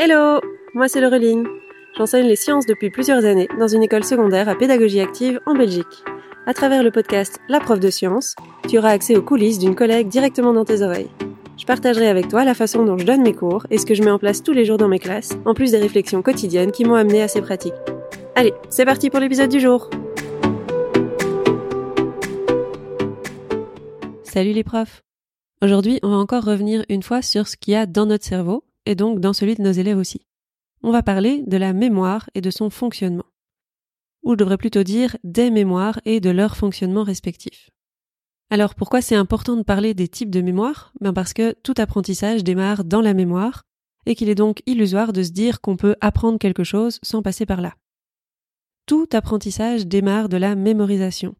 [0.00, 0.40] Hello
[0.74, 1.44] Moi c'est Laureline.
[1.96, 6.04] J'enseigne les sciences depuis plusieurs années dans une école secondaire à pédagogie active en Belgique.
[6.46, 8.36] À travers le podcast La prof de sciences,
[8.68, 11.10] tu auras accès aux coulisses d'une collègue directement dans tes oreilles.
[11.56, 14.04] Je partagerai avec toi la façon dont je donne mes cours et ce que je
[14.04, 16.84] mets en place tous les jours dans mes classes, en plus des réflexions quotidiennes qui
[16.84, 17.74] m'ont amené à ces pratiques.
[18.36, 19.90] Allez, c'est parti pour l'épisode du jour
[24.22, 25.02] Salut les profs
[25.60, 28.62] Aujourd'hui, on va encore revenir une fois sur ce qu'il y a dans notre cerveau,
[28.88, 30.22] et donc dans celui de nos élèves aussi.
[30.82, 33.26] On va parler de la mémoire et de son fonctionnement.
[34.22, 37.68] Ou je devrais plutôt dire des mémoires et de leur fonctionnement respectif.
[38.48, 42.42] Alors pourquoi c'est important de parler des types de mémoire ben Parce que tout apprentissage
[42.42, 43.64] démarre dans la mémoire,
[44.06, 47.44] et qu'il est donc illusoire de se dire qu'on peut apprendre quelque chose sans passer
[47.44, 47.74] par là.
[48.86, 51.34] Tout apprentissage démarre de la mémorisation.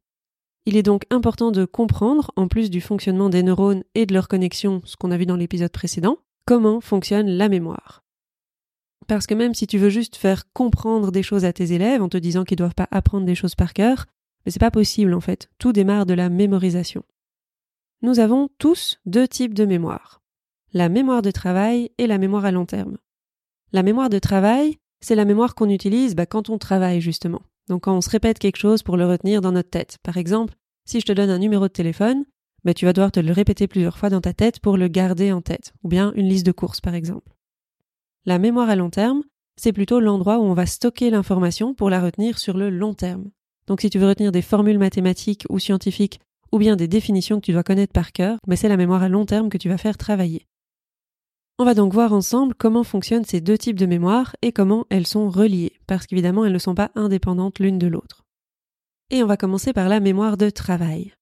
[0.66, 4.28] Il est donc important de comprendre, en plus du fonctionnement des neurones et de leur
[4.28, 8.02] connexion, ce qu'on a vu dans l'épisode précédent, comment fonctionne la mémoire.
[9.06, 12.08] Parce que même si tu veux juste faire comprendre des choses à tes élèves en
[12.08, 14.06] te disant qu'ils ne doivent pas apprendre des choses par cœur,
[14.46, 15.50] mais c'est pas possible en fait.
[15.58, 17.02] Tout démarre de la mémorisation.
[18.00, 20.22] Nous avons tous deux types de mémoire.
[20.72, 22.96] La mémoire de travail et la mémoire à long terme.
[23.72, 27.42] La mémoire de travail, c'est la mémoire qu'on utilise bah, quand on travaille justement.
[27.68, 29.98] Donc quand on se répète quelque chose pour le retenir dans notre tête.
[30.02, 30.54] Par exemple,
[30.86, 32.24] si je te donne un numéro de téléphone,
[32.64, 35.32] ben, tu vas devoir te le répéter plusieurs fois dans ta tête pour le garder
[35.32, 37.32] en tête, ou bien une liste de courses par exemple.
[38.24, 39.22] La mémoire à long terme,
[39.56, 43.30] c'est plutôt l'endroit où on va stocker l'information pour la retenir sur le long terme.
[43.66, 46.20] Donc si tu veux retenir des formules mathématiques ou scientifiques,
[46.52, 49.08] ou bien des définitions que tu dois connaître par cœur, mais c'est la mémoire à
[49.08, 50.46] long terme que tu vas faire travailler.
[51.58, 55.06] On va donc voir ensemble comment fonctionnent ces deux types de mémoire et comment elles
[55.06, 58.24] sont reliées, parce qu'évidemment elles ne sont pas indépendantes l'une de l'autre.
[59.10, 61.14] Et on va commencer par la mémoire de travail.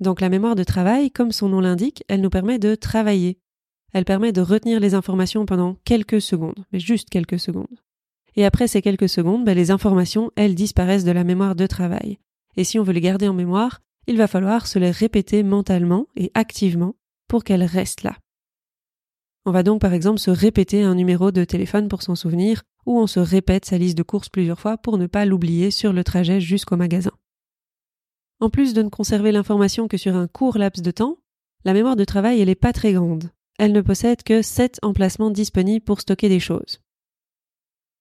[0.00, 3.38] Donc la mémoire de travail, comme son nom l'indique, elle nous permet de travailler.
[3.92, 7.80] Elle permet de retenir les informations pendant quelques secondes, mais juste quelques secondes.
[8.36, 12.18] Et après ces quelques secondes, ben, les informations, elles disparaissent de la mémoire de travail.
[12.56, 16.06] Et si on veut les garder en mémoire, il va falloir se les répéter mentalement
[16.16, 16.94] et activement
[17.28, 18.16] pour qu'elles restent là.
[19.46, 22.98] On va donc par exemple se répéter un numéro de téléphone pour s'en souvenir, ou
[22.98, 26.04] on se répète sa liste de courses plusieurs fois pour ne pas l'oublier sur le
[26.04, 27.12] trajet jusqu'au magasin.
[28.40, 31.16] En plus de ne conserver l'information que sur un court laps de temps,
[31.64, 33.30] la mémoire de travail n'est pas très grande.
[33.58, 36.80] Elle ne possède que 7 emplacements disponibles pour stocker des choses.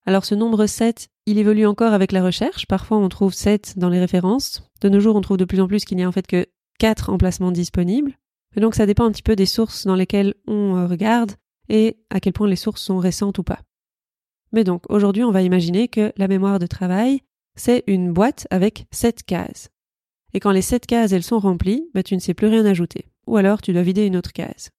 [0.06, 2.68] Alors ce nombre 7, il évolue encore avec la recherche.
[2.68, 4.70] Parfois on trouve 7 dans les références.
[4.82, 6.46] De nos jours on trouve de plus en plus qu'il n'y a en fait que
[6.80, 8.16] 4 emplacements disponibles.
[8.58, 11.32] Donc ça dépend un petit peu des sources dans lesquelles on euh, regarde
[11.70, 13.62] et à quel point les sources sont récentes ou pas.
[14.52, 17.22] Mais donc aujourd'hui on va imaginer que la mémoire de travail,
[17.56, 19.70] c'est une boîte avec 7 cases.
[20.36, 23.06] Et quand les 7 cases elles sont remplies, bah, tu ne sais plus rien ajouter.
[23.26, 24.70] Ou alors tu dois vider une autre case.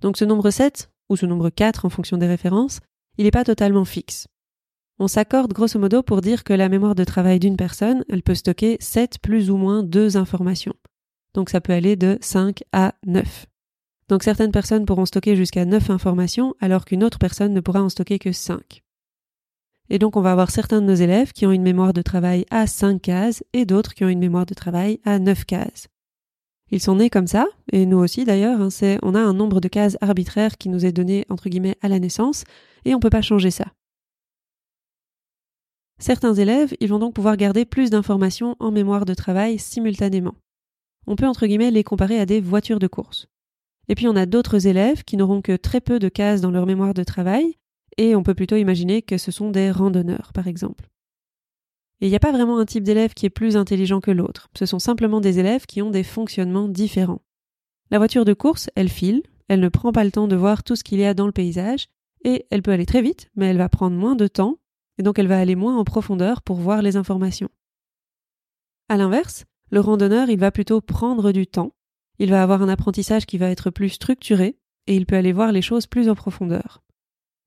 [0.00, 2.80] Donc ce nombre 7, ou ce nombre 4 en fonction des références,
[3.18, 4.26] il n'est pas totalement fixe.
[4.98, 8.34] On s'accorde grosso modo pour dire que la mémoire de travail d'une personne, elle peut
[8.34, 10.74] stocker 7 plus ou moins 2 informations.
[11.34, 13.44] Donc ça peut aller de 5 à 9.
[14.08, 17.90] Donc certaines personnes pourront stocker jusqu'à 9 informations alors qu'une autre personne ne pourra en
[17.90, 18.83] stocker que 5.
[19.90, 22.46] Et donc on va avoir certains de nos élèves qui ont une mémoire de travail
[22.50, 25.88] à 5 cases et d'autres qui ont une mémoire de travail à 9 cases.
[26.70, 29.68] Ils sont nés comme ça, et nous aussi d'ailleurs, hein, on a un nombre de
[29.68, 32.44] cases arbitraires qui nous est donné entre guillemets à la naissance,
[32.84, 33.66] et on ne peut pas changer ça.
[35.98, 40.34] Certains élèves, ils vont donc pouvoir garder plus d'informations en mémoire de travail simultanément.
[41.06, 43.28] On peut entre guillemets les comparer à des voitures de course.
[43.88, 46.66] Et puis on a d'autres élèves qui n'auront que très peu de cases dans leur
[46.66, 47.58] mémoire de travail,
[47.98, 50.88] et on peut plutôt imaginer que ce sont des randonneurs, par exemple.
[52.00, 54.50] Et il n'y a pas vraiment un type d'élève qui est plus intelligent que l'autre,
[54.56, 57.22] ce sont simplement des élèves qui ont des fonctionnements différents.
[57.90, 60.76] La voiture de course, elle file, elle ne prend pas le temps de voir tout
[60.76, 61.88] ce qu'il y a dans le paysage,
[62.24, 64.58] et elle peut aller très vite, mais elle va prendre moins de temps,
[64.98, 67.50] et donc elle va aller moins en profondeur pour voir les informations.
[68.88, 71.72] À l'inverse, le randonneur, il va plutôt prendre du temps,
[72.18, 75.52] il va avoir un apprentissage qui va être plus structuré, et il peut aller voir
[75.52, 76.82] les choses plus en profondeur.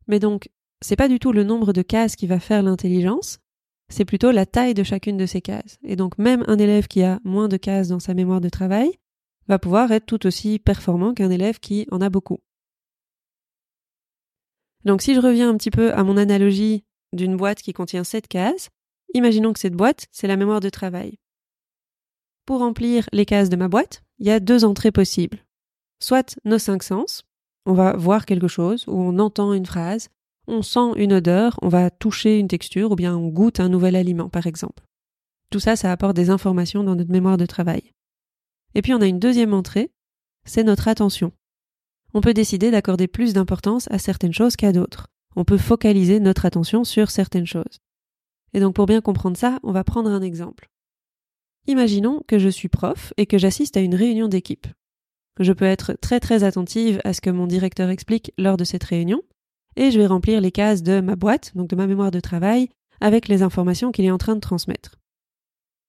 [0.08, 0.50] Mais donc,
[0.82, 3.40] c'est pas du tout le nombre de cases qui va faire l'intelligence,
[3.90, 5.78] c'est plutôt la taille de chacune de ces cases.
[5.84, 8.92] Et donc, même un élève qui a moins de cases dans sa mémoire de travail
[9.48, 12.40] va pouvoir être tout aussi performant qu'un élève qui en a beaucoup.
[14.84, 16.84] Donc, si je reviens un petit peu à mon analogie
[17.14, 18.70] d'une boîte qui contient 7 cases,
[19.14, 21.18] imaginons que cette boîte, c'est la mémoire de travail.
[22.46, 25.40] Pour remplir les cases de ma boîte, il y a deux entrées possibles.
[26.00, 27.24] Soit nos cinq sens,
[27.68, 30.08] on va voir quelque chose, ou on entend une phrase,
[30.48, 33.98] on sent une odeur, on va toucher une texture, ou bien on goûte un nouvel
[33.98, 34.84] aliment, par exemple.
[35.52, 37.92] Tout ça, ça apporte des informations dans notre mémoire de travail.
[38.74, 39.92] Et puis on a une deuxième entrée,
[40.46, 41.34] c'est notre attention.
[42.14, 45.08] on peut décider d'accorder plus d'importance à certaines choses qu'à d'autres.
[45.36, 47.80] On peut focaliser notre attention sur certaines choses.
[48.54, 50.70] Et donc pour bien comprendre ça, on va prendre un exemple.
[51.68, 54.68] Imaginons que je suis prof et que j'assiste à une réunion d'équipe.
[55.40, 58.84] Je peux être très très attentive à ce que mon directeur explique lors de cette
[58.84, 59.22] réunion,
[59.76, 62.70] et je vais remplir les cases de ma boîte, donc de ma mémoire de travail,
[63.00, 64.96] avec les informations qu'il est en train de transmettre.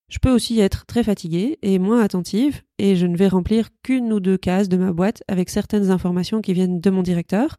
[0.09, 4.13] Je peux aussi être très fatiguée et moins attentive, et je ne vais remplir qu'une
[4.13, 7.57] ou deux cases de ma boîte avec certaines informations qui viennent de mon directeur,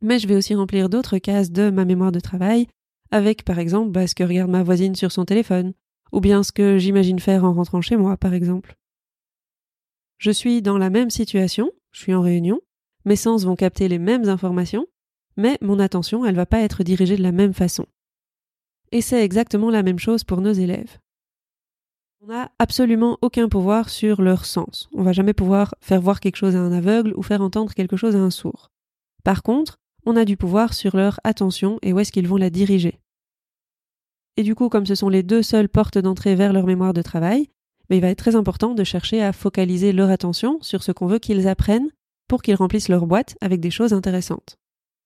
[0.00, 2.68] mais je vais aussi remplir d'autres cases de ma mémoire de travail,
[3.10, 5.72] avec par exemple bah, ce que regarde ma voisine sur son téléphone,
[6.12, 8.76] ou bien ce que j'imagine faire en rentrant chez moi, par exemple.
[10.18, 12.60] Je suis dans la même situation, je suis en réunion,
[13.04, 14.86] mes sens vont capter les mêmes informations,
[15.36, 17.86] mais mon attention, elle va pas être dirigée de la même façon.
[18.90, 20.98] Et c'est exactement la même chose pour nos élèves.
[22.20, 24.88] On n'a absolument aucun pouvoir sur leur sens.
[24.92, 27.96] On va jamais pouvoir faire voir quelque chose à un aveugle ou faire entendre quelque
[27.96, 28.72] chose à un sourd.
[29.22, 32.50] Par contre, on a du pouvoir sur leur attention et où est-ce qu'ils vont la
[32.50, 32.98] diriger.
[34.36, 37.02] Et du coup, comme ce sont les deux seules portes d'entrée vers leur mémoire de
[37.02, 37.50] travail,
[37.88, 41.06] mais il va être très important de chercher à focaliser leur attention sur ce qu'on
[41.06, 41.90] veut qu'ils apprennent
[42.28, 44.58] pour qu'ils remplissent leur boîte avec des choses intéressantes.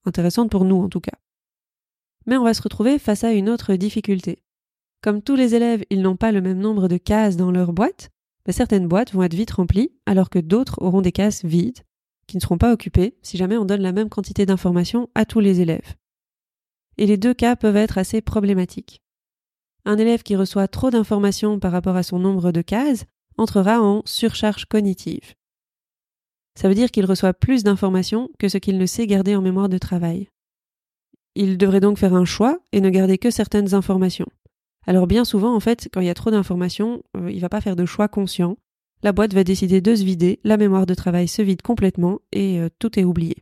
[0.04, 1.16] Intéressantes pour nous en tout cas.
[2.26, 4.42] Mais on va se retrouver face à une autre difficulté.
[5.02, 8.10] Comme tous les élèves, ils n'ont pas le même nombre de cases dans leur boîte,
[8.44, 11.80] ben, certaines boîtes vont être vite remplies alors que d'autres auront des cases vides
[12.26, 15.40] qui ne seront pas occupées si jamais on donne la même quantité d'informations à tous
[15.40, 15.94] les élèves.
[16.98, 19.01] Et les deux cas peuvent être assez problématiques.
[19.84, 23.04] Un élève qui reçoit trop d'informations par rapport à son nombre de cases
[23.36, 25.34] entrera en surcharge cognitive.
[26.54, 29.68] Ça veut dire qu'il reçoit plus d'informations que ce qu'il ne sait garder en mémoire
[29.68, 30.28] de travail.
[31.34, 34.28] Il devrait donc faire un choix et ne garder que certaines informations.
[34.86, 37.60] Alors bien souvent, en fait, quand il y a trop d'informations, euh, il va pas
[37.60, 38.58] faire de choix conscient.
[39.02, 42.60] La boîte va décider de se vider, la mémoire de travail se vide complètement et
[42.60, 43.36] euh, tout est oublié.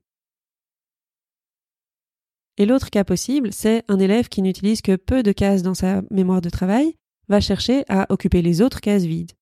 [2.61, 6.03] Et l'autre cas possible, c'est un élève qui n'utilise que peu de cases dans sa
[6.11, 6.95] mémoire de travail,
[7.27, 9.33] va chercher à occuper les autres cases vides.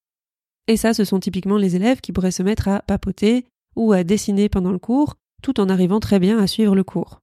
[0.68, 3.44] Et ça, ce sont typiquement les élèves qui pourraient se mettre à papoter
[3.74, 7.18] ou à dessiner pendant le cours, tout en arrivant très bien à suivre le cours.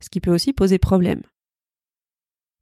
[0.00, 1.22] Ce qui peut aussi poser problème.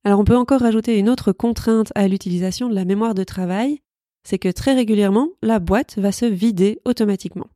[0.02, 3.82] Alors on peut encore rajouter une autre contrainte à l'utilisation de la mémoire de travail,
[4.25, 7.50] c'est que très régulièrement, la boîte va se vider automatiquement.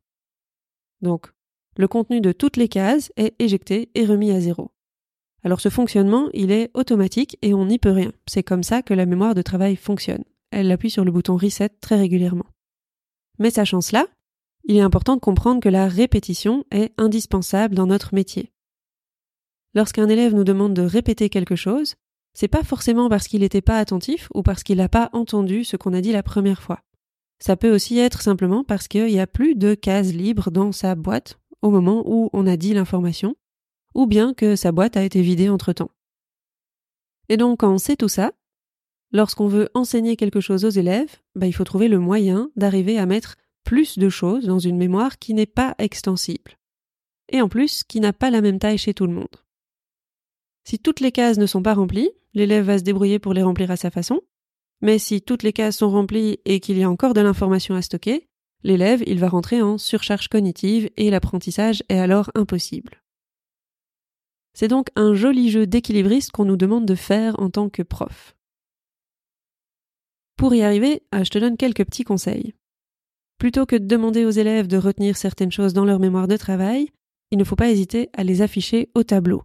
[1.01, 1.31] Donc,
[1.75, 4.72] le contenu de toutes les cases est éjecté et remis à zéro.
[5.43, 8.11] Alors ce fonctionnement, il est automatique et on n'y peut rien.
[8.27, 10.23] C'est comme ça que la mémoire de travail fonctionne.
[10.51, 12.45] Elle appuie sur le bouton Reset très régulièrement.
[13.39, 14.07] Mais sachant cela,
[14.65, 18.51] il est important de comprendre que la répétition est indispensable dans notre métier.
[19.73, 21.95] Lorsqu'un élève nous demande de répéter quelque chose,
[22.33, 25.75] c'est pas forcément parce qu'il n'était pas attentif ou parce qu'il n'a pas entendu ce
[25.75, 26.79] qu'on a dit la première fois.
[27.39, 30.95] Ça peut aussi être simplement parce qu'il n'y a plus de cases libres dans sa
[30.95, 33.35] boîte au moment où on a dit l'information
[33.93, 35.91] ou bien que sa boîte a été vidée entre-temps.
[37.29, 38.33] Et donc quand on sait tout ça,
[39.11, 43.05] lorsqu'on veut enseigner quelque chose aux élèves, bah, il faut trouver le moyen d'arriver à
[43.05, 46.57] mettre plus de choses dans une mémoire qui n'est pas extensible.
[47.29, 49.37] Et en plus, qui n'a pas la même taille chez tout le monde.
[50.65, 53.71] Si toutes les cases ne sont pas remplies, l'élève va se débrouiller pour les remplir
[53.71, 54.21] à sa façon,
[54.81, 57.81] mais si toutes les cases sont remplies et qu'il y a encore de l'information à
[57.81, 58.27] stocker,
[58.63, 63.02] l'élève, il va rentrer en surcharge cognitive et l'apprentissage est alors impossible.
[64.53, 68.35] C'est donc un joli jeu d'équilibriste qu'on nous demande de faire en tant que prof.
[70.37, 72.53] Pour y arriver, ah, je te donne quelques petits conseils.
[73.37, 76.89] Plutôt que de demander aux élèves de retenir certaines choses dans leur mémoire de travail,
[77.31, 79.43] il ne faut pas hésiter à les afficher au tableau.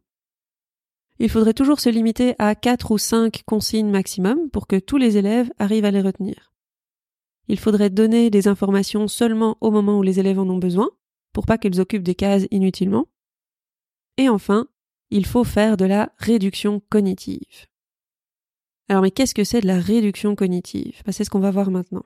[1.18, 5.16] Il faudrait toujours se limiter à 4 ou 5 consignes maximum pour que tous les
[5.16, 6.52] élèves arrivent à les retenir.
[7.48, 10.90] Il faudrait donner des informations seulement au moment où les élèves en ont besoin,
[11.32, 13.08] pour pas qu'ils occupent des cases inutilement.
[14.16, 14.68] Et enfin,
[15.10, 17.66] il faut faire de la réduction cognitive.
[18.88, 21.02] Alors mais qu'est-ce que c'est de la réduction cognitive?
[21.04, 22.04] Bah, C'est ce qu'on va voir maintenant.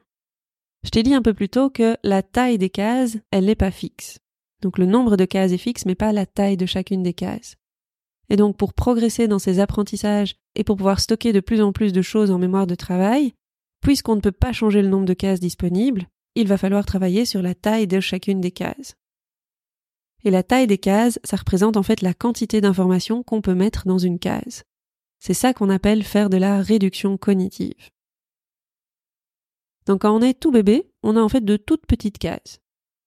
[0.85, 3.71] Je t'ai dit un peu plus tôt que la taille des cases, elle n'est pas
[3.71, 4.19] fixe.
[4.63, 7.57] Donc le nombre de cases est fixe, mais pas la taille de chacune des cases.
[8.29, 11.93] Et donc pour progresser dans ces apprentissages et pour pouvoir stocker de plus en plus
[11.93, 13.35] de choses en mémoire de travail,
[13.81, 17.43] puisqu'on ne peut pas changer le nombre de cases disponibles, il va falloir travailler sur
[17.43, 18.95] la taille de chacune des cases.
[20.25, 23.87] Et la taille des cases, ça représente en fait la quantité d'informations qu'on peut mettre
[23.87, 24.63] dans une case.
[25.19, 27.91] C'est ça qu'on appelle faire de la réduction cognitive.
[29.87, 32.61] Donc quand on est tout bébé, on a en fait de toutes petites cases.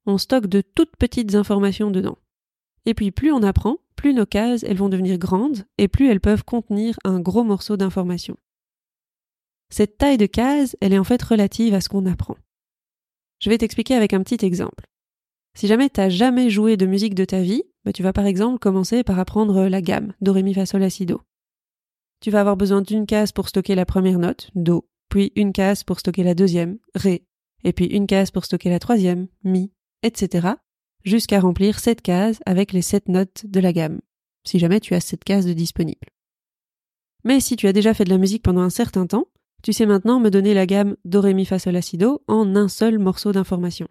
[0.06, 2.18] On stocke de toutes petites informations dedans.
[2.86, 6.22] Et puis plus on apprend, plus nos cases elles vont devenir grandes et plus elles
[6.22, 8.38] peuvent contenir un gros morceau d'informations.
[9.70, 12.38] Cette taille de case, elle est en fait relative à ce qu'on apprend.
[13.40, 14.86] Je vais t'expliquer avec un petit exemple.
[15.56, 18.60] Si jamais t'as jamais joué de musique de ta vie, bah, tu vas par exemple
[18.60, 20.90] commencer par apprendre la gamme Do, Ré, Mi, Fa, Sol, La.
[20.90, 25.86] Tu vas avoir besoin d'une case pour stocker la première note, Do, puis une case
[25.86, 27.26] pour stocker la deuxième, Ré,
[27.64, 29.72] et puis une case pour stocker la troisième, Mi,
[30.04, 30.50] etc.,
[31.06, 34.02] jusqu'à remplir cette case avec les sept notes de la gamme,
[34.44, 36.08] si jamais tu as cette case de disponible.
[37.24, 39.28] Mais si tu as déjà fait de la musique pendant un certain temps,
[39.64, 41.82] tu sais maintenant me donner la gamme Do, Ré, Mi, Fa, Sol, La,
[42.28, 43.88] en un seul morceau d'information.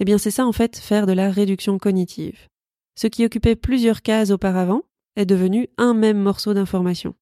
[0.00, 2.48] Eh bien, c'est ça en fait faire de la réduction cognitive.
[2.96, 4.82] Ce qui occupait plusieurs cases auparavant
[5.16, 7.14] est devenu un même morceau d'information.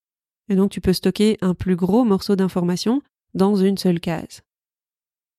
[0.49, 3.03] Et donc tu peux stocker un plus gros morceau d'information
[3.35, 4.43] dans une seule case.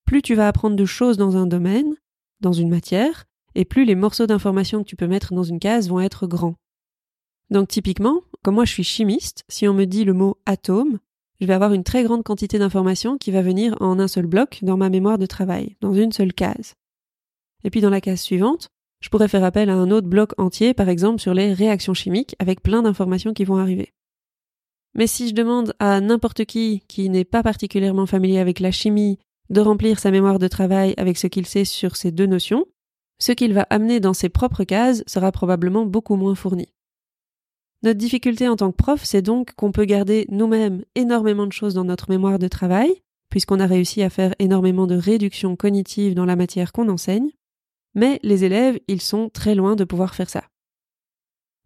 [0.04, 1.94] Plus tu vas apprendre de choses dans un domaine,
[2.40, 5.88] dans une matière, et plus les morceaux d'information que tu peux mettre dans une case
[5.88, 6.56] vont être grands.
[7.50, 10.98] Donc typiquement, comme moi je suis chimiste, si on me dit le mot atome,
[11.40, 14.58] je vais avoir une très grande quantité d'informations qui va venir en un seul bloc
[14.62, 16.74] dans ma mémoire de travail, dans une seule case.
[17.64, 18.68] Et puis dans la case suivante,
[19.00, 22.36] je pourrais faire appel à un autre bloc entier, par exemple sur les réactions chimiques,
[22.38, 23.92] avec plein d'informations qui vont arriver.
[24.94, 29.18] Mais si je demande à n'importe qui qui n'est pas particulièrement familier avec la chimie
[29.48, 32.66] de remplir sa mémoire de travail avec ce qu'il sait sur ces deux notions,
[33.18, 36.68] ce qu'il va amener dans ses propres cases sera probablement beaucoup moins fourni.
[37.82, 41.74] Notre difficulté en tant que prof, c'est donc qu'on peut garder nous-mêmes énormément de choses
[41.74, 46.26] dans notre mémoire de travail, puisqu'on a réussi à faire énormément de réduction cognitive dans
[46.26, 47.30] la matière qu'on enseigne,
[47.94, 50.44] mais les élèves, ils sont très loin de pouvoir faire ça.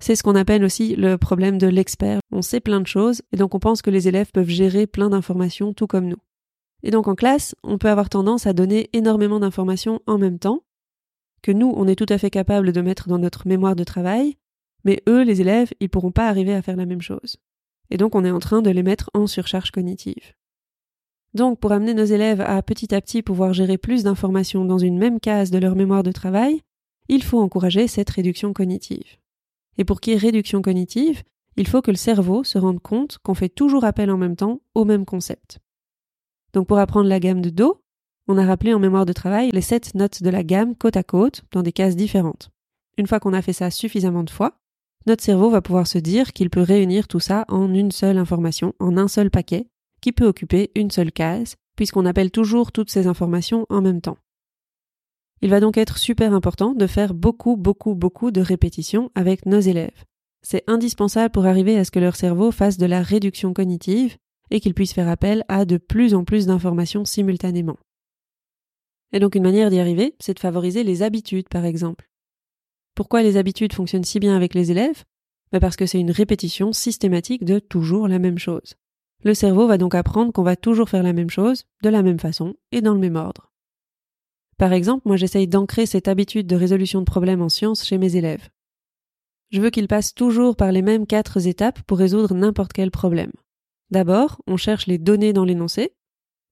[0.00, 2.20] C'est ce qu'on appelle aussi le problème de l'expert.
[2.30, 5.10] On sait plein de choses et donc on pense que les élèves peuvent gérer plein
[5.10, 6.20] d'informations tout comme nous.
[6.82, 10.62] Et donc en classe, on peut avoir tendance à donner énormément d'informations en même temps,
[11.42, 14.36] que nous, on est tout à fait capable de mettre dans notre mémoire de travail,
[14.84, 17.36] mais eux, les élèves, ils pourront pas arriver à faire la même chose.
[17.90, 20.34] Et donc on est en train de les mettre en surcharge cognitive.
[21.34, 24.98] Donc, pour amener nos élèves à petit à petit pouvoir gérer plus d'informations dans une
[24.98, 26.60] même case de leur mémoire de travail,
[27.08, 29.18] il faut encourager cette réduction cognitive.
[29.76, 31.22] Et pour qu'il y ait réduction cognitive,
[31.56, 34.60] il faut que le cerveau se rende compte qu'on fait toujours appel en même temps
[34.74, 35.58] au même concept.
[36.52, 37.80] Donc pour apprendre la gamme de Do,
[38.26, 41.02] on a rappelé en mémoire de travail les sept notes de la gamme côte à
[41.02, 42.50] côte dans des cases différentes.
[42.96, 44.58] Une fois qu'on a fait ça suffisamment de fois,
[45.06, 48.72] notre cerveau va pouvoir se dire qu'il peut réunir tout ça en une seule information,
[48.78, 49.66] en un seul paquet,
[50.04, 54.18] qui peut occuper une seule case, puisqu'on appelle toujours toutes ces informations en même temps.
[55.40, 59.60] Il va donc être super important de faire beaucoup, beaucoup, beaucoup de répétitions avec nos
[59.60, 60.04] élèves.
[60.42, 64.18] C'est indispensable pour arriver à ce que leur cerveau fasse de la réduction cognitive
[64.50, 67.78] et qu'ils puissent faire appel à de plus en plus d'informations simultanément.
[69.14, 72.10] Et donc une manière d'y arriver, c'est de favoriser les habitudes, par exemple.
[72.94, 75.04] Pourquoi les habitudes fonctionnent si bien avec les élèves?
[75.50, 78.74] Ben Parce que c'est une répétition systématique de toujours la même chose.
[79.24, 82.20] Le cerveau va donc apprendre qu'on va toujours faire la même chose, de la même
[82.20, 83.50] façon et dans le même ordre.
[84.58, 88.16] Par exemple, moi j'essaye d'ancrer cette habitude de résolution de problèmes en sciences chez mes
[88.16, 88.50] élèves.
[89.50, 93.32] Je veux qu'ils passent toujours par les mêmes quatre étapes pour résoudre n'importe quel problème.
[93.90, 95.94] D'abord, on cherche les données dans l'énoncé,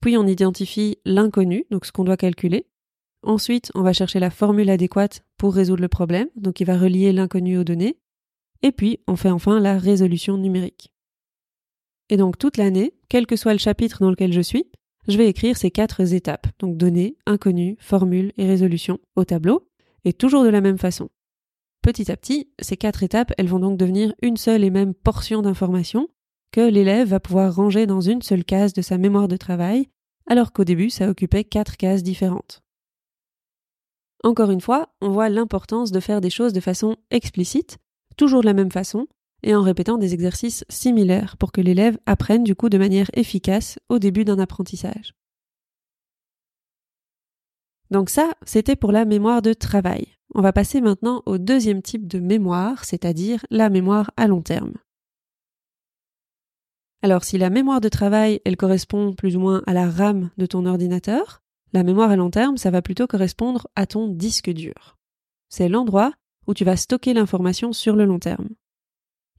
[0.00, 2.66] puis on identifie l'inconnu, donc ce qu'on doit calculer.
[3.22, 7.12] Ensuite, on va chercher la formule adéquate pour résoudre le problème, donc il va relier
[7.12, 7.98] l'inconnu aux données.
[8.62, 10.91] Et puis, on fait enfin la résolution numérique.
[12.12, 14.66] Et donc toute l'année, quel que soit le chapitre dans lequel je suis,
[15.08, 19.66] je vais écrire ces quatre étapes, donc données, inconnues, formules et résolutions, au tableau,
[20.04, 21.08] et toujours de la même façon.
[21.80, 25.40] Petit à petit, ces quatre étapes, elles vont donc devenir une seule et même portion
[25.40, 26.06] d'information
[26.50, 29.88] que l'élève va pouvoir ranger dans une seule case de sa mémoire de travail,
[30.26, 32.60] alors qu'au début, ça occupait quatre cases différentes.
[34.22, 37.78] Encore une fois, on voit l'importance de faire des choses de façon explicite,
[38.18, 39.06] toujours de la même façon,
[39.42, 43.78] et en répétant des exercices similaires pour que l'élève apprenne du coup de manière efficace
[43.88, 45.14] au début d'un apprentissage.
[47.90, 50.06] Donc ça, c'était pour la mémoire de travail.
[50.34, 54.74] On va passer maintenant au deuxième type de mémoire, c'est-à-dire la mémoire à long terme.
[57.02, 60.46] Alors si la mémoire de travail, elle correspond plus ou moins à la RAM de
[60.46, 64.96] ton ordinateur, la mémoire à long terme, ça va plutôt correspondre à ton disque dur.
[65.48, 66.12] C'est l'endroit
[66.46, 68.48] où tu vas stocker l'information sur le long terme.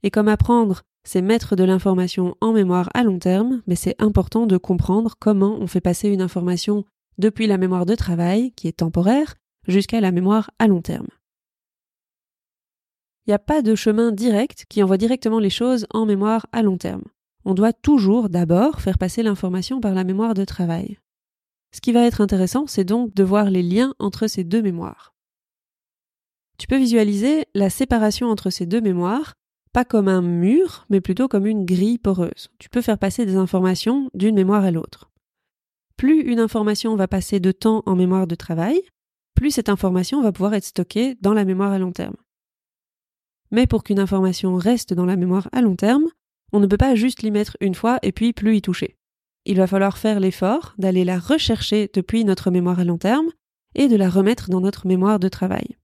[0.04, 4.46] Et comme apprendre, c'est mettre de l'information en mémoire à long terme, mais c'est important
[4.46, 6.84] de comprendre comment on fait passer une information
[7.16, 9.34] depuis la mémoire de travail, qui est temporaire,
[9.66, 11.08] jusqu'à la mémoire à long terme.
[13.26, 16.60] Il n'y a pas de chemin direct qui envoie directement les choses en mémoire à
[16.60, 17.04] long terme.
[17.46, 20.98] On doit toujours d'abord faire passer l'information par la mémoire de travail.
[21.74, 25.14] Ce qui va être intéressant, c'est donc de voir les liens entre ces deux mémoires.
[26.58, 29.32] Tu peux visualiser la séparation entre ces deux mémoires
[29.74, 32.48] pas comme un mur, mais plutôt comme une grille poreuse.
[32.60, 35.10] Tu peux faire passer des informations d'une mémoire à l'autre.
[35.96, 38.80] Plus une information va passer de temps en mémoire de travail,
[39.34, 42.14] plus cette information va pouvoir être stockée dans la mémoire à long terme.
[43.50, 46.06] Mais pour qu'une information reste dans la mémoire à long terme,
[46.52, 48.96] on ne peut pas juste l'y mettre une fois et puis plus y toucher.
[49.44, 53.28] Il va falloir faire l'effort d'aller la rechercher depuis notre mémoire à long terme
[53.74, 55.76] et de la remettre dans notre mémoire de travail.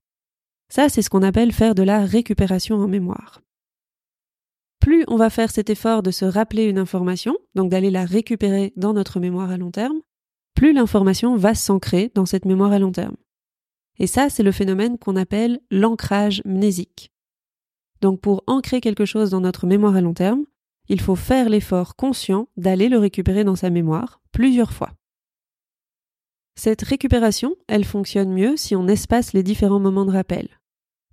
[0.69, 3.41] Ça, c'est ce qu'on appelle faire de la récupération en mémoire.
[4.81, 8.73] Plus on va faire cet effort de se rappeler une information, donc d'aller la récupérer
[8.75, 10.01] dans notre mémoire à long terme,
[10.55, 13.15] plus l'information va s'ancrer dans cette mémoire à long terme.
[13.99, 17.11] Et ça, c'est le phénomène qu'on appelle l'ancrage mnésique.
[18.01, 20.45] Donc pour ancrer quelque chose dans notre mémoire à long terme,
[20.89, 24.91] il faut faire l'effort conscient d'aller le récupérer dans sa mémoire plusieurs fois.
[26.55, 30.49] Cette récupération, elle fonctionne mieux si on espace les différents moments de rappel.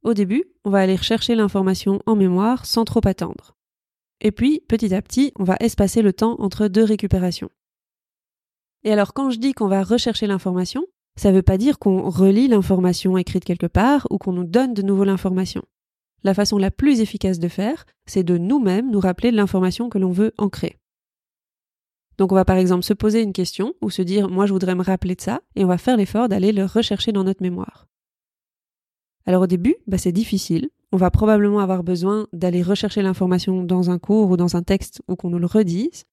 [0.03, 3.58] Au début, on va aller rechercher l'information en mémoire sans trop attendre.
[4.21, 7.51] Et puis, petit à petit, on va espacer le temps entre deux récupérations.
[8.85, 10.85] Et alors, quand je dis qu'on va rechercher l'information,
[11.17, 14.75] ça ne veut pas dire qu'on relit l'information écrite quelque part ou qu'on nous donne
[14.75, 15.63] de nouveau l'information.
[16.25, 20.11] La façon la plus efficace de faire, c'est de nous-mêmes nous rappeler l'information que l'on
[20.11, 20.79] veut ancrer.
[22.19, 24.75] Donc on va par exemple se poser une question ou se dire moi je voudrais
[24.75, 27.87] me rappeler de ça et on va faire l'effort d'aller le rechercher dans notre mémoire.
[29.25, 30.71] Alors au début, bah, c'est difficile.
[30.91, 35.03] On va probablement avoir besoin d'aller rechercher l'information dans un cours ou dans un texte
[35.07, 36.05] ou qu'on nous le redise.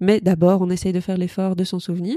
[0.00, 2.16] Mais d'abord, on essaye de faire l'effort de s'en souvenir.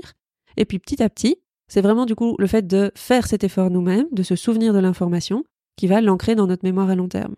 [0.57, 3.69] Et puis petit à petit, c'est vraiment du coup le fait de faire cet effort
[3.69, 5.43] nous-mêmes, de se souvenir de l'information,
[5.75, 7.35] qui va l'ancrer dans notre mémoire à long terme.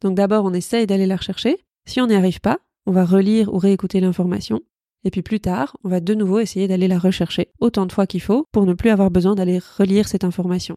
[0.00, 1.64] Donc d'abord, on essaye d'aller la rechercher.
[1.86, 4.60] Si on n'y arrive pas, on va relire ou réécouter l'information.
[5.04, 8.08] Et puis plus tard, on va de nouveau essayer d'aller la rechercher autant de fois
[8.08, 10.76] qu'il faut pour ne plus avoir besoin d'aller relire cette information.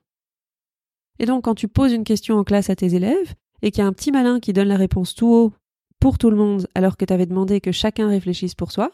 [1.19, 3.85] Et donc quand tu poses une question en classe à tes élèves et qu'il y
[3.85, 5.53] a un petit malin qui donne la réponse tout haut
[5.99, 8.91] pour tout le monde alors que tu avais demandé que chacun réfléchisse pour soi,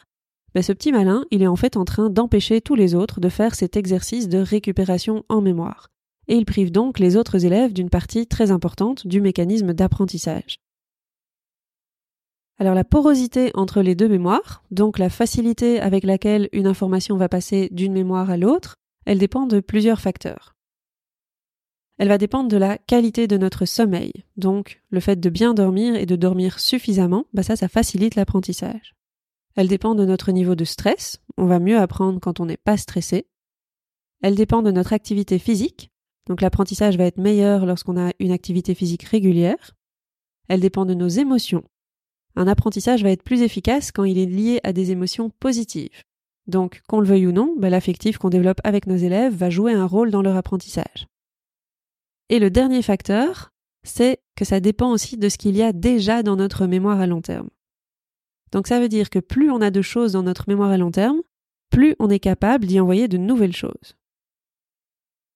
[0.56, 3.30] ben ce petit malin, il est en fait en train d'empêcher tous les autres de
[3.30, 5.90] faire cet exercice de récupération en mémoire
[6.28, 10.58] et il prive donc les autres élèves d'une partie très importante du mécanisme d'apprentissage.
[12.58, 17.28] Alors la porosité entre les deux mémoires, donc la facilité avec laquelle une information va
[17.28, 20.55] passer d'une mémoire à l'autre, elle dépend de plusieurs facteurs.
[21.98, 25.96] Elle va dépendre de la qualité de notre sommeil, donc le fait de bien dormir
[25.96, 28.96] et de dormir suffisamment, bah ça, ça facilite l'apprentissage.
[29.56, 32.76] Elle dépend de notre niveau de stress, on va mieux apprendre quand on n'est pas
[32.76, 33.28] stressé.
[34.22, 35.90] Elle dépend de notre activité physique,
[36.28, 39.76] donc l'apprentissage va être meilleur lorsqu'on a une activité physique régulière.
[40.50, 41.64] Elle dépend de nos émotions.
[42.36, 46.04] Un apprentissage va être plus efficace quand il est lié à des émotions positives.
[46.48, 49.74] Donc, qu'on le veuille ou non, bah, l'affectif qu'on développe avec nos élèves va jouer
[49.74, 51.08] un rôle dans leur apprentissage.
[52.30, 56.24] Et le dernier facteur, c'est que ça dépend aussi de ce qu'il y a déjà
[56.24, 57.50] dans notre mémoire à long terme.
[58.52, 60.92] Donc ça veut dire que plus on a de choses dans notre mémoire à long
[60.92, 61.22] terme,
[61.70, 63.96] plus on est capable d'y envoyer de nouvelles choses.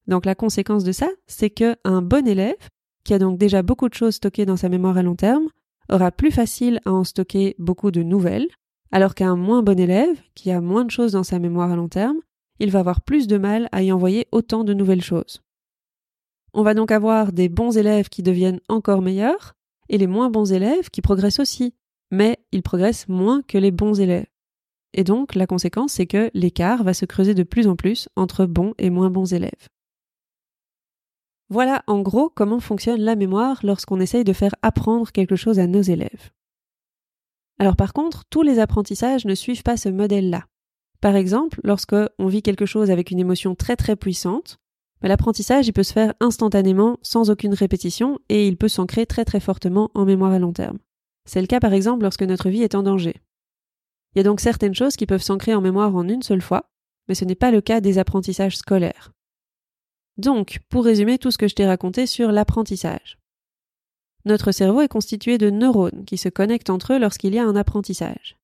[0.08, 2.70] Donc la conséquence de ça, c'est qu'un bon élève,
[3.04, 5.50] qui a donc déjà beaucoup de choses stockées dans sa mémoire à long terme,
[5.92, 8.48] aura plus facile à en stocker beaucoup de nouvelles,
[8.92, 11.90] alors qu'un moins bon élève, qui a moins de choses dans sa mémoire à long
[11.90, 12.20] terme,
[12.60, 15.42] il va avoir plus de mal à y envoyer autant de nouvelles choses.
[16.54, 19.56] On va donc avoir des bons élèves qui deviennent encore meilleurs,
[19.90, 21.74] et les moins bons élèves qui progressent aussi,
[22.12, 24.28] mais ils progressent moins que les bons élèves.
[24.94, 28.46] Et donc la conséquence, c'est que l'écart va se creuser de plus en plus entre
[28.46, 29.70] bons et moins bons élèves.
[31.50, 35.68] Voilà en gros comment fonctionne la mémoire lorsqu'on essaye de faire apprendre quelque chose à
[35.68, 36.32] nos élèves.
[37.58, 40.46] Alors par contre, tous les apprentissages ne suivent pas ce modèle-là.
[41.02, 44.60] Par exemple, lorsque on vit quelque chose avec une émotion très très puissante,
[45.02, 49.26] bah, l'apprentissage il peut se faire instantanément sans aucune répétition et il peut s'ancrer très
[49.26, 50.80] très fortement en mémoire à long terme.
[51.26, 53.16] C'est le cas par exemple lorsque notre vie est en danger.
[54.14, 56.70] Il y a donc certaines choses qui peuvent s'ancrer en mémoire en une seule fois,
[57.08, 59.12] mais ce n'est pas le cas des apprentissages scolaires.
[60.18, 63.18] Donc, pour résumer tout ce que je t'ai raconté sur l'apprentissage.
[64.26, 67.56] Notre cerveau est constitué de neurones qui se connectent entre eux lorsqu'il y a un
[67.56, 68.38] apprentissage.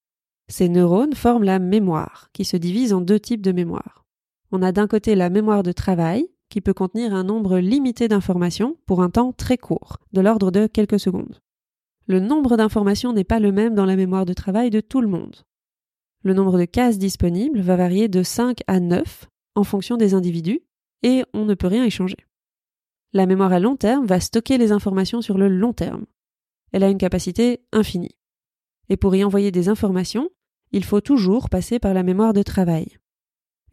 [0.48, 4.06] Ces neurones forment la mémoire, qui se divise en deux types de mémoire.
[4.52, 8.78] On a d'un côté la mémoire de travail, qui peut contenir un nombre limité d'informations
[8.86, 11.42] pour un temps très court, de l'ordre de quelques secondes.
[12.08, 15.08] Le nombre d'informations n'est pas le même dans la mémoire de travail de tout le
[15.08, 15.36] monde.
[16.24, 20.62] Le nombre de cases disponibles va varier de 5 à 9 en fonction des individus
[21.04, 22.18] et on ne peut rien y changer.
[23.14, 26.06] La mémoire à long terme va stocker les informations sur le long terme.
[26.72, 28.18] Elle a une capacité infinie.
[28.90, 30.30] Et pour y envoyer des informations,
[30.72, 32.98] il faut toujours passer par la mémoire de travail.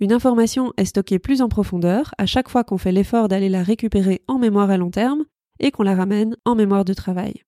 [0.03, 3.63] Une information est stockée plus en profondeur à chaque fois qu'on fait l'effort d'aller la
[3.63, 5.23] récupérer en mémoire à long terme
[5.61, 7.45] et qu'on la ramène en mémoire de travail.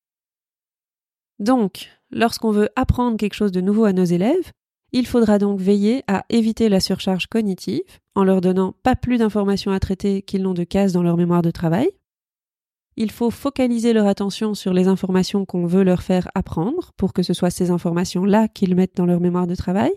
[1.41, 4.53] Donc, lorsqu'on veut apprendre quelque chose de nouveau à nos élèves,
[4.93, 9.73] il faudra donc veiller à éviter la surcharge cognitive en leur donnant pas plus d'informations
[9.73, 11.91] à traiter qu'ils n'ont de cases dans leur mémoire de travail.
[12.97, 17.25] Il faut focaliser leur attention sur les informations qu'on veut leur faire apprendre pour que
[17.25, 19.91] ce soit ces informations-là qu'ils mettent dans leur mémoire de travail.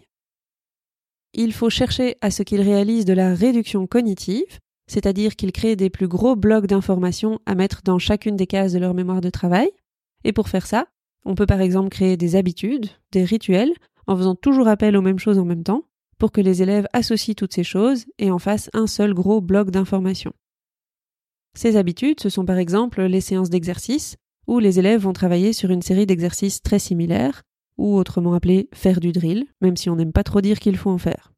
[1.33, 5.89] Il faut chercher à ce qu'ils réalisent de la réduction cognitive, c'est-à-dire qu'ils créent des
[5.89, 9.69] plus gros blocs d'informations à mettre dans chacune des cases de leur mémoire de travail.
[10.23, 10.87] Et pour faire ça,
[11.25, 13.73] on peut par exemple créer des habitudes, des rituels,
[14.07, 15.83] en faisant toujours appel aux mêmes choses en même temps,
[16.17, 19.69] pour que les élèves associent toutes ces choses et en fassent un seul gros bloc
[19.69, 20.33] d'informations.
[21.55, 24.15] Ces habitudes, ce sont par exemple les séances d'exercice,
[24.47, 27.43] où les élèves vont travailler sur une série d'exercices très similaires,
[27.77, 30.89] ou autrement appelés faire du drill, même si on n'aime pas trop dire qu'il faut
[30.89, 31.33] en faire.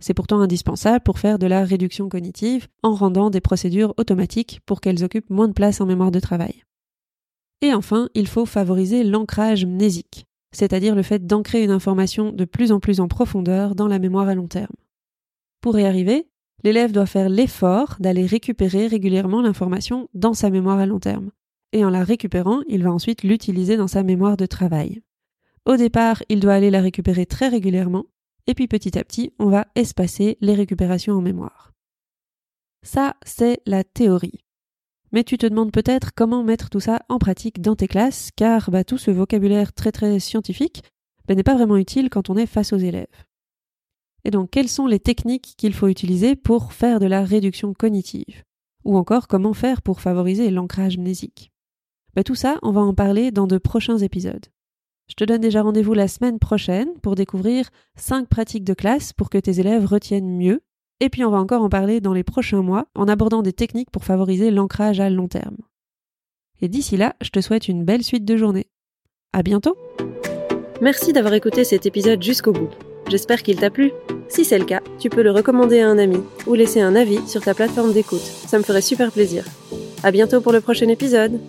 [0.00, 4.80] C'est pourtant indispensable pour faire de la réduction cognitive en rendant des procédures automatiques pour
[4.80, 6.64] qu'elles occupent moins de place en mémoire de travail.
[7.62, 12.72] Et enfin, il faut favoriser l'ancrage mnésique, c'est-à-dire le fait d'ancrer une information de plus
[12.72, 14.74] en plus en profondeur dans la mémoire à long terme.
[15.62, 16.28] Pour y arriver,
[16.62, 21.30] l'élève doit faire l'effort d'aller récupérer régulièrement l'information dans sa mémoire à long terme.
[21.72, 25.00] Et en la récupérant, il va ensuite l'utiliser dans sa mémoire de travail.
[25.66, 28.06] Au départ, il doit aller la récupérer très régulièrement,
[28.46, 31.72] et puis petit à petit, on va espacer les récupérations en mémoire.
[32.82, 34.44] Ça, c'est la théorie.
[35.12, 38.70] Mais tu te demandes peut-être comment mettre tout ça en pratique dans tes classes, car
[38.70, 40.82] bah, tout ce vocabulaire très très scientifique
[41.26, 43.24] bah, n'est pas vraiment utile quand on est face aux élèves.
[44.24, 48.42] Et donc, quelles sont les techniques qu'il faut utiliser pour faire de la réduction cognitive?
[48.84, 51.52] Ou encore, comment faire pour favoriser l'ancrage mnésique
[52.14, 54.46] ben, Tout ça, on va en parler dans de prochains épisodes.
[55.08, 59.28] Je te donne déjà rendez-vous la semaine prochaine pour découvrir 5 pratiques de classe pour
[59.28, 60.62] que tes élèves retiennent mieux.
[61.00, 63.90] Et puis on va encore en parler dans les prochains mois en abordant des techniques
[63.90, 65.56] pour favoriser l'ancrage à long terme.
[66.62, 68.66] Et d'ici là, je te souhaite une belle suite de journée.
[69.32, 69.76] À bientôt!
[70.80, 72.70] Merci d'avoir écouté cet épisode jusqu'au bout.
[73.08, 73.92] J'espère qu'il t'a plu.
[74.28, 77.26] Si c'est le cas, tu peux le recommander à un ami ou laisser un avis
[77.28, 78.20] sur ta plateforme d'écoute.
[78.20, 79.44] Ça me ferait super plaisir.
[80.02, 81.40] À bientôt pour le prochain épisode.